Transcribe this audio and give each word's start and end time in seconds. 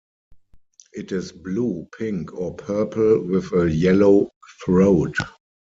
It 0.93 1.11
is 1.11 1.31
blue, 1.31 1.87
pink, 1.95 2.33
or 2.33 2.55
purple 2.55 3.21
with 3.21 3.53
a 3.53 3.71
yellow 3.71 4.31
throat. 4.65 5.15